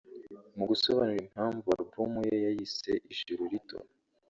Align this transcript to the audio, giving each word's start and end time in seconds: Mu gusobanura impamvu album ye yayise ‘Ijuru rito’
Mu 0.57 0.63
gusobanura 0.69 1.21
impamvu 1.27 1.67
album 1.79 2.11
ye 2.29 2.35
yayise 2.45 2.91
‘Ijuru 3.11 3.41
rito’ 3.51 3.77